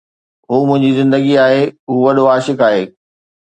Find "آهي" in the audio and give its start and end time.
1.45-1.63, 2.69-2.83